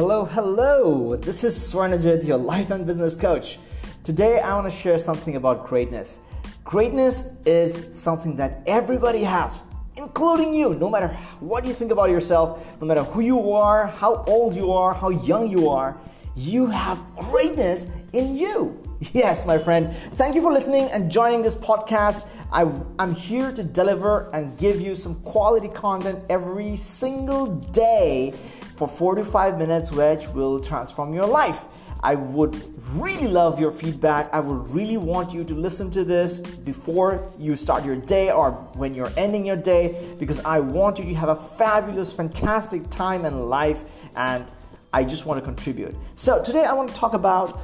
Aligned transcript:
hello, 0.00 0.24
hello. 0.24 1.14
This 1.14 1.44
is 1.44 1.54
Swarnajit, 1.54 2.26
your 2.26 2.38
life 2.38 2.70
and 2.70 2.86
business 2.86 3.14
coach. 3.14 3.58
Today, 4.02 4.40
I 4.40 4.54
want 4.54 4.64
to 4.64 4.74
share 4.74 4.96
something 4.96 5.36
about 5.36 5.66
greatness. 5.66 6.20
Greatness 6.64 7.36
is 7.44 7.86
something 7.92 8.34
that 8.36 8.62
everybody 8.66 9.22
has, 9.24 9.62
including 9.98 10.54
you, 10.54 10.72
no 10.72 10.88
matter 10.88 11.08
what 11.40 11.66
you 11.66 11.74
think 11.74 11.92
about 11.92 12.08
yourself, 12.08 12.80
no 12.80 12.86
matter 12.86 13.02
who 13.02 13.20
you 13.20 13.52
are, 13.52 13.88
how 13.88 14.24
old 14.26 14.54
you 14.54 14.72
are, 14.72 14.94
how 14.94 15.10
young 15.10 15.50
you 15.50 15.68
are, 15.68 15.98
you 16.34 16.64
have 16.64 16.98
greatness 17.16 17.86
in 18.14 18.34
you. 18.34 18.82
Yes, 19.12 19.46
my 19.46 19.58
friend. 19.58 19.94
Thank 20.16 20.34
you 20.34 20.42
for 20.42 20.52
listening 20.52 20.90
and 20.90 21.10
joining 21.10 21.42
this 21.42 21.54
podcast. 21.54 22.26
I, 22.52 22.62
am 22.98 23.14
here 23.14 23.52
to 23.52 23.62
deliver 23.62 24.30
and 24.34 24.58
give 24.58 24.80
you 24.80 24.94
some 24.94 25.14
quality 25.22 25.68
content 25.68 26.18
every 26.28 26.76
single 26.76 27.46
day 27.46 28.34
for 28.80 28.88
four 28.88 29.14
to 29.14 29.26
five 29.26 29.58
minutes, 29.58 29.92
which 29.92 30.26
will 30.28 30.58
transform 30.58 31.12
your 31.12 31.26
life. 31.26 31.66
I 32.02 32.14
would 32.14 32.58
really 32.94 33.28
love 33.28 33.60
your 33.60 33.70
feedback. 33.70 34.32
I 34.32 34.40
would 34.40 34.70
really 34.70 34.96
want 34.96 35.34
you 35.34 35.44
to 35.44 35.54
listen 35.54 35.90
to 35.90 36.02
this 36.02 36.38
before 36.40 37.30
you 37.38 37.56
start 37.56 37.84
your 37.84 37.96
day 37.96 38.30
or 38.30 38.52
when 38.72 38.94
you're 38.94 39.12
ending 39.18 39.44
your 39.44 39.56
day 39.56 40.14
because 40.18 40.40
I 40.46 40.60
want 40.60 40.98
you 40.98 41.04
to 41.04 41.14
have 41.14 41.28
a 41.28 41.36
fabulous, 41.36 42.10
fantastic 42.10 42.88
time 42.88 43.26
in 43.26 43.50
life 43.50 43.84
and 44.16 44.46
I 44.94 45.04
just 45.04 45.26
want 45.26 45.38
to 45.40 45.44
contribute. 45.44 45.94
So, 46.16 46.42
today 46.42 46.64
I 46.64 46.72
want 46.72 46.88
to 46.88 46.94
talk 46.94 47.12
about 47.12 47.60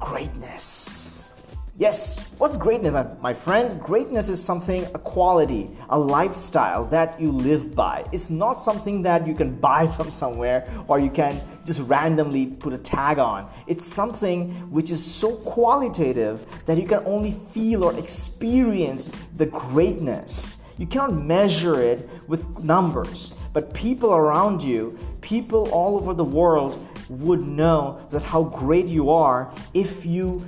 greatness. 0.00 1.17
Yes, 1.78 2.26
what's 2.38 2.56
greatness, 2.56 3.06
my 3.22 3.32
friend? 3.32 3.80
Greatness 3.80 4.28
is 4.28 4.42
something, 4.42 4.84
a 4.96 4.98
quality, 4.98 5.70
a 5.90 5.96
lifestyle 5.96 6.84
that 6.86 7.20
you 7.20 7.30
live 7.30 7.76
by. 7.76 8.04
It's 8.10 8.30
not 8.30 8.54
something 8.54 9.02
that 9.02 9.28
you 9.28 9.32
can 9.32 9.54
buy 9.60 9.86
from 9.86 10.10
somewhere 10.10 10.68
or 10.88 10.98
you 10.98 11.08
can 11.08 11.40
just 11.64 11.82
randomly 11.82 12.46
put 12.46 12.72
a 12.72 12.78
tag 12.78 13.20
on. 13.20 13.48
It's 13.68 13.86
something 13.86 14.50
which 14.72 14.90
is 14.90 15.04
so 15.04 15.36
qualitative 15.36 16.44
that 16.66 16.78
you 16.78 16.84
can 16.84 17.04
only 17.06 17.38
feel 17.52 17.84
or 17.84 17.96
experience 17.96 19.12
the 19.36 19.46
greatness. 19.46 20.56
You 20.78 20.86
cannot 20.88 21.14
measure 21.14 21.80
it 21.80 22.10
with 22.26 22.64
numbers, 22.64 23.34
but 23.52 23.72
people 23.72 24.16
around 24.16 24.64
you, 24.64 24.98
people 25.20 25.70
all 25.70 25.94
over 25.94 26.12
the 26.12 26.24
world, 26.24 26.84
would 27.08 27.42
know 27.42 28.04
that 28.10 28.24
how 28.24 28.42
great 28.42 28.88
you 28.88 29.10
are 29.10 29.52
if 29.74 30.04
you 30.04 30.44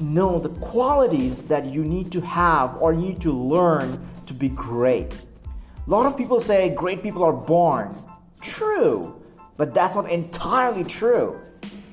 know 0.00 0.38
the 0.38 0.48
qualities 0.60 1.42
that 1.42 1.66
you 1.66 1.84
need 1.84 2.10
to 2.12 2.20
have 2.20 2.76
or 2.76 2.92
you 2.92 3.00
need 3.00 3.20
to 3.20 3.32
learn 3.32 4.04
to 4.26 4.34
be 4.34 4.48
great. 4.48 5.12
A 5.86 5.90
lot 5.90 6.06
of 6.06 6.16
people 6.16 6.40
say 6.40 6.74
great 6.74 7.02
people 7.02 7.22
are 7.22 7.32
born. 7.32 7.96
True, 8.40 9.20
but 9.56 9.74
that's 9.74 9.94
not 9.94 10.10
entirely 10.10 10.84
true. 10.84 11.40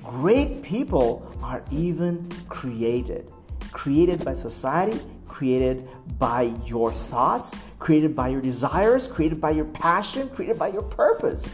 Great 0.03 0.61
people 0.61 1.27
are 1.43 1.63
even 1.71 2.29
created. 2.47 3.31
Created 3.71 4.23
by 4.23 4.33
society, 4.33 4.99
created 5.27 5.87
by 6.17 6.43
your 6.65 6.91
thoughts, 6.91 7.55
created 7.79 8.15
by 8.15 8.29
your 8.29 8.41
desires, 8.41 9.07
created 9.07 9.41
by 9.41 9.51
your 9.51 9.65
passion, 9.65 10.29
created 10.29 10.57
by 10.57 10.67
your 10.67 10.81
purpose. 10.83 11.47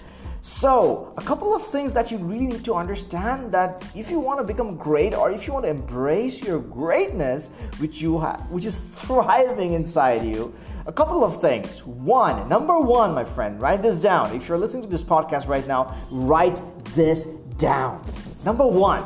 So, 0.45 1.13
a 1.16 1.22
couple 1.22 1.55
of 1.55 1.66
things 1.66 1.94
that 1.94 2.11
you 2.11 2.17
really 2.17 2.47
need 2.47 2.66
to 2.66 2.73
understand 2.73 3.53
that 3.53 3.81
if 3.95 4.11
you 4.11 4.19
want 4.19 4.39
to 4.39 4.44
become 4.44 4.75
great 4.75 5.13
or 5.13 5.31
if 5.31 5.47
you 5.47 5.53
want 5.53 5.63
to 5.63 5.69
embrace 5.69 6.44
your 6.44 6.59
greatness 6.59 7.47
which 7.77 8.02
you 8.02 8.19
have 8.19 8.52
which 8.52 8.66
is 8.66 8.81
thriving 9.00 9.72
inside 9.72 10.23
you, 10.23 10.53
a 10.85 10.91
couple 10.91 11.23
of 11.23 11.39
things. 11.39 11.85
One, 11.85 12.50
number 12.50 12.77
1, 12.77 13.13
my 13.13 13.23
friend, 13.23 13.61
write 13.61 13.81
this 13.81 14.02
down. 14.02 14.35
If 14.35 14.50
you're 14.50 14.58
listening 14.58 14.83
to 14.83 14.89
this 14.89 15.02
podcast 15.02 15.47
right 15.47 15.66
now, 15.66 15.95
write 16.11 16.59
this 16.94 17.28
down. 17.57 18.03
Number 18.44 18.68
1, 18.68 19.01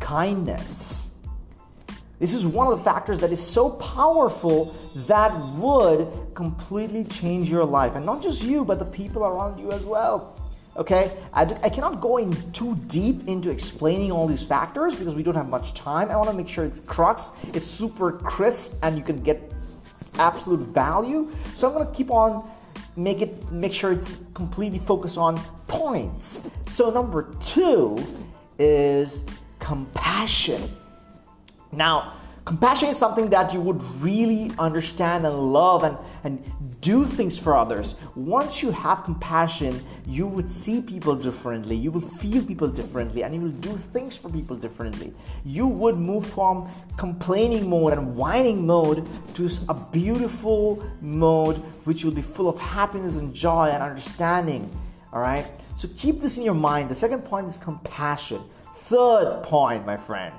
kindness. 0.00 1.10
This 2.18 2.32
is 2.32 2.46
one 2.46 2.72
of 2.72 2.78
the 2.78 2.84
factors 2.84 3.20
that 3.20 3.32
is 3.32 3.44
so 3.44 3.70
powerful 3.70 4.74
that 4.94 5.36
would 5.56 6.08
completely 6.34 7.04
change 7.04 7.50
your 7.50 7.64
life. 7.64 7.96
And 7.96 8.06
not 8.06 8.22
just 8.22 8.42
you, 8.42 8.64
but 8.64 8.78
the 8.78 8.84
people 8.84 9.24
around 9.24 9.58
you 9.58 9.72
as 9.72 9.84
well. 9.84 10.38
Okay, 10.76 11.16
I, 11.32 11.42
I 11.62 11.68
cannot 11.68 12.00
go 12.00 12.16
in 12.16 12.32
too 12.52 12.76
deep 12.88 13.28
into 13.28 13.50
explaining 13.50 14.10
all 14.10 14.26
these 14.26 14.42
factors 14.42 14.96
because 14.96 15.14
we 15.14 15.22
don't 15.22 15.36
have 15.36 15.48
much 15.48 15.74
time. 15.74 16.10
I 16.10 16.16
want 16.16 16.30
to 16.30 16.36
make 16.36 16.48
sure 16.48 16.64
it's 16.64 16.80
crux, 16.80 17.30
it's 17.52 17.66
super 17.66 18.10
crisp, 18.10 18.78
and 18.82 18.96
you 18.96 19.04
can 19.04 19.22
get 19.22 19.52
absolute 20.18 20.60
value. 20.60 21.30
So 21.54 21.68
I'm 21.68 21.74
going 21.74 21.86
to 21.86 21.92
keep 21.92 22.10
on 22.10 22.48
make 22.96 23.20
it 23.22 23.50
make 23.50 23.72
sure 23.72 23.92
it's 23.92 24.24
completely 24.34 24.78
focused 24.78 25.18
on 25.18 25.38
points. 25.66 26.48
So 26.66 26.90
number 26.90 27.34
2 27.40 28.02
is 28.58 29.24
compassion. 29.58 30.62
Now, 31.76 32.14
compassion 32.44 32.90
is 32.90 32.98
something 32.98 33.30
that 33.30 33.54
you 33.54 33.60
would 33.60 33.82
really 34.00 34.52
understand 34.58 35.26
and 35.26 35.52
love 35.52 35.82
and, 35.82 35.96
and 36.24 36.80
do 36.80 37.06
things 37.06 37.38
for 37.38 37.56
others. 37.56 37.94
Once 38.14 38.62
you 38.62 38.70
have 38.70 39.02
compassion, 39.02 39.82
you 40.06 40.26
would 40.26 40.50
see 40.50 40.82
people 40.82 41.16
differently, 41.16 41.74
you 41.74 41.90
will 41.90 42.02
feel 42.02 42.44
people 42.44 42.68
differently, 42.68 43.22
and 43.22 43.34
you 43.34 43.40
will 43.40 43.48
do 43.48 43.76
things 43.76 44.16
for 44.16 44.28
people 44.28 44.56
differently. 44.56 45.12
You 45.44 45.66
would 45.66 45.96
move 45.96 46.26
from 46.26 46.68
complaining 46.98 47.68
mode 47.68 47.94
and 47.94 48.14
whining 48.14 48.66
mode 48.66 49.08
to 49.34 49.50
a 49.68 49.74
beautiful 49.74 50.84
mode 51.00 51.56
which 51.84 52.04
will 52.04 52.12
be 52.12 52.22
full 52.22 52.48
of 52.48 52.58
happiness 52.58 53.16
and 53.16 53.34
joy 53.34 53.70
and 53.70 53.82
understanding. 53.82 54.70
All 55.12 55.20
right? 55.20 55.46
So 55.76 55.88
keep 55.96 56.20
this 56.20 56.36
in 56.36 56.42
your 56.42 56.54
mind. 56.54 56.90
The 56.90 56.94
second 56.94 57.22
point 57.22 57.46
is 57.46 57.56
compassion. 57.56 58.42
Third 58.62 59.42
point, 59.42 59.86
my 59.86 59.96
friend 59.96 60.34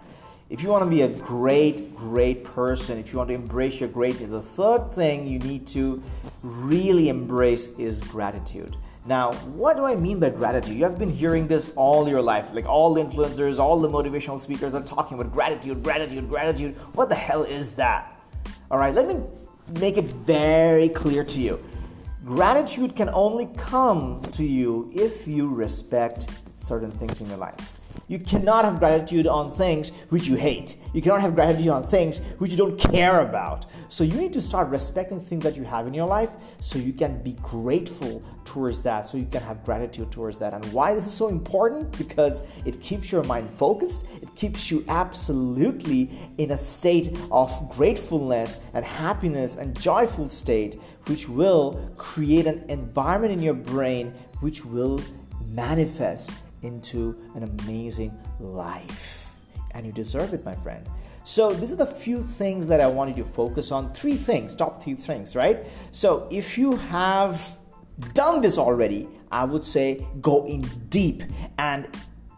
if 0.49 0.61
you 0.61 0.69
want 0.69 0.83
to 0.83 0.89
be 0.89 1.01
a 1.01 1.09
great, 1.09 1.95
great 1.95 2.43
person, 2.43 2.99
if 2.99 3.11
you 3.11 3.17
want 3.17 3.29
to 3.29 3.33
embrace 3.33 3.79
your 3.79 3.89
greatness, 3.89 4.29
the 4.29 4.41
third 4.41 4.91
thing 4.91 5.27
you 5.27 5.39
need 5.39 5.65
to 5.67 6.03
really 6.43 7.09
embrace 7.09 7.67
is 7.79 8.01
gratitude. 8.01 8.75
Now, 9.07 9.33
what 9.33 9.75
do 9.75 9.85
I 9.85 9.95
mean 9.95 10.19
by 10.19 10.29
gratitude? 10.29 10.75
You 10.75 10.83
have 10.83 10.97
been 10.99 11.11
hearing 11.11 11.47
this 11.47 11.71
all 11.75 12.07
your 12.07 12.21
life. 12.21 12.49
Like 12.53 12.67
all 12.67 12.95
influencers, 12.95 13.59
all 13.59 13.79
the 13.79 13.89
motivational 13.89 14.39
speakers 14.39 14.73
are 14.73 14.83
talking 14.83 15.19
about 15.19 15.31
gratitude, 15.31 15.83
gratitude, 15.83 16.27
gratitude. 16.29 16.75
What 16.93 17.09
the 17.09 17.15
hell 17.15 17.43
is 17.43 17.73
that? 17.75 18.19
All 18.69 18.77
right, 18.77 18.93
let 18.93 19.07
me 19.07 19.23
make 19.79 19.97
it 19.97 20.05
very 20.05 20.89
clear 20.89 21.23
to 21.23 21.41
you. 21.41 21.63
Gratitude 22.23 22.95
can 22.95 23.09
only 23.09 23.47
come 23.57 24.21
to 24.33 24.43
you 24.43 24.91
if 24.95 25.27
you 25.27 25.53
respect 25.53 26.27
certain 26.57 26.89
things 26.89 27.21
in 27.21 27.27
your 27.27 27.37
life. 27.37 27.74
You 28.07 28.19
cannot 28.19 28.65
have 28.65 28.77
gratitude 28.77 29.25
on 29.25 29.49
things 29.49 29.89
which 30.09 30.27
you 30.27 30.35
hate. 30.35 30.75
You 30.93 31.01
cannot 31.01 31.21
have 31.21 31.33
gratitude 31.33 31.69
on 31.69 31.87
things 31.87 32.19
which 32.37 32.51
you 32.51 32.57
don't 32.57 32.77
care 32.77 33.21
about. 33.21 33.65
So 33.89 34.03
you 34.03 34.13
need 34.13 34.31
to 34.33 34.41
start 34.41 34.69
respecting 34.69 35.19
things 35.19 35.43
that 35.43 35.57
you 35.57 35.63
have 35.63 35.87
in 35.87 35.93
your 35.93 36.07
life 36.07 36.29
so 36.59 36.77
you 36.77 36.93
can 36.93 37.21
be 37.23 37.33
grateful 37.41 38.23
towards 38.43 38.83
that, 38.83 39.07
so 39.07 39.17
you 39.17 39.25
can 39.25 39.41
have 39.41 39.65
gratitude 39.65 40.11
towards 40.11 40.37
that. 40.37 40.53
And 40.53 40.63
why 40.71 40.93
this 40.93 41.05
is 41.07 41.13
so 41.13 41.29
important? 41.29 41.97
Because 41.97 42.43
it 42.63 42.79
keeps 42.79 43.11
your 43.11 43.23
mind 43.23 43.49
focused, 43.49 44.05
it 44.21 44.35
keeps 44.35 44.69
you 44.69 44.85
absolutely 44.87 46.11
in 46.37 46.51
a 46.51 46.57
state 46.57 47.17
of 47.31 47.69
gratefulness 47.71 48.59
and 48.73 48.85
happiness 48.85 49.55
and 49.55 49.79
joyful 49.79 50.27
state, 50.27 50.79
which 51.07 51.27
will 51.27 51.91
create 51.97 52.45
an 52.45 52.63
environment 52.69 53.33
in 53.33 53.41
your 53.41 53.55
brain 53.55 54.13
which 54.41 54.63
will 54.63 55.01
manifest 55.47 56.29
into 56.65 57.15
an 57.35 57.43
amazing 57.43 58.17
life. 58.39 59.35
And 59.71 59.85
you 59.85 59.91
deserve 59.91 60.33
it, 60.33 60.43
my 60.43 60.55
friend. 60.55 60.85
So, 61.23 61.51
these 61.51 61.73
are 61.73 61.77
the 61.77 61.87
few 61.87 62.21
things 62.21 62.67
that 62.67 62.79
I 62.79 62.87
wanted 62.87 63.15
to 63.17 63.23
focus 63.23 63.71
on. 63.71 63.91
Three 63.93 64.15
things, 64.15 64.53
top 64.53 64.81
three 64.83 64.93
things, 64.93 65.35
right? 65.35 65.65
So, 65.91 66.27
if 66.31 66.57
you 66.57 66.75
have 66.75 67.57
done 68.13 68.41
this 68.41 68.57
already, 68.57 69.07
I 69.31 69.45
would 69.45 69.63
say 69.63 70.05
go 70.21 70.45
in 70.45 70.61
deep. 70.89 71.23
And 71.57 71.87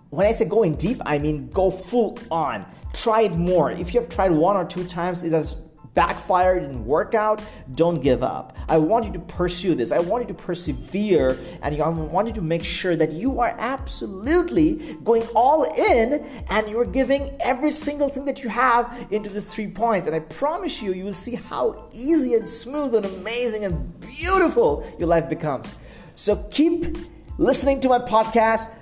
when 0.09 0.25
I 0.25 0.31
say 0.31 0.45
go 0.45 0.63
in 0.63 0.75
deep, 0.75 1.01
I 1.05 1.19
mean 1.19 1.49
go 1.49 1.69
full 1.69 2.17
on. 2.31 2.65
Try 2.93 3.21
it 3.21 3.35
more. 3.35 3.71
If 3.71 3.93
you 3.93 3.99
have 3.99 4.09
tried 4.09 4.31
one 4.31 4.55
or 4.55 4.65
two 4.65 4.85
times, 4.85 5.23
it 5.23 5.33
has 5.33 5.57
backfired, 5.93 6.61
didn't 6.61 6.85
work 6.85 7.15
out, 7.15 7.41
don't 7.73 8.01
give 8.01 8.23
up. 8.23 8.55
I 8.69 8.77
want 8.77 9.05
you 9.05 9.13
to 9.13 9.19
pursue 9.19 9.75
this. 9.75 9.91
I 9.91 9.99
want 9.99 10.23
you 10.23 10.27
to 10.27 10.33
persevere 10.33 11.37
and 11.61 11.81
I 11.81 11.89
want 11.89 12.27
you 12.27 12.33
to 12.33 12.41
make 12.41 12.63
sure 12.63 12.95
that 12.95 13.11
you 13.11 13.39
are 13.39 13.55
absolutely 13.57 14.97
going 15.03 15.23
all 15.35 15.63
in 15.63 16.25
and 16.49 16.69
you're 16.69 16.85
giving 16.85 17.35
every 17.41 17.71
single 17.71 18.09
thing 18.09 18.25
that 18.25 18.43
you 18.43 18.49
have 18.49 19.07
into 19.11 19.29
the 19.29 19.41
three 19.41 19.67
points. 19.67 20.07
And 20.07 20.15
I 20.15 20.19
promise 20.19 20.81
you, 20.81 20.93
you 20.93 21.05
will 21.05 21.13
see 21.13 21.35
how 21.35 21.89
easy 21.93 22.35
and 22.35 22.47
smooth 22.47 22.95
and 22.95 23.05
amazing 23.05 23.65
and 23.65 23.99
beautiful 23.99 24.87
your 24.99 25.07
life 25.07 25.29
becomes. 25.29 25.75
So 26.15 26.35
keep 26.51 26.97
listening 27.37 27.79
to 27.81 27.89
my 27.89 27.99
podcast, 27.99 28.73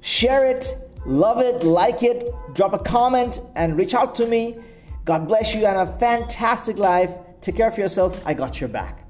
share 0.00 0.46
it, 0.46 0.74
love 1.06 1.40
it, 1.40 1.64
like 1.64 2.02
it, 2.02 2.24
drop 2.54 2.74
a 2.74 2.78
comment, 2.78 3.40
and 3.56 3.76
reach 3.76 3.94
out 3.94 4.14
to 4.16 4.26
me. 4.26 4.58
God 5.04 5.26
bless 5.26 5.54
you 5.54 5.66
and 5.66 5.76
a 5.76 5.98
fantastic 5.98 6.78
life. 6.78 7.10
Take 7.40 7.56
care 7.56 7.68
of 7.68 7.76
yourself. 7.76 8.22
I 8.24 8.34
got 8.34 8.60
your 8.60 8.68
back. 8.68 9.01